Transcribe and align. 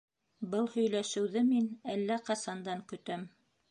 -Был 0.53 0.69
һөйләшеүҙе 0.77 1.45
мин 1.51 1.69
әллә 1.97 2.21
ҡасандан 2.31 2.87
көтәм. 2.93 3.33